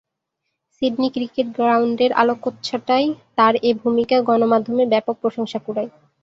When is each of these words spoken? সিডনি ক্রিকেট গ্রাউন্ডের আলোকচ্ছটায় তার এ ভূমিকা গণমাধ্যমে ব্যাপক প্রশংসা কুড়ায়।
সিডনি 0.75 1.09
ক্রিকেট 1.15 1.47
গ্রাউন্ডের 1.57 2.11
আলোকচ্ছটায় 2.21 3.07
তার 3.37 3.53
এ 3.61 3.71
ভূমিকা 3.81 4.17
গণমাধ্যমে 4.29 4.83
ব্যাপক 4.93 5.15
প্রশংসা 5.23 5.59
কুড়ায়। 5.65 5.89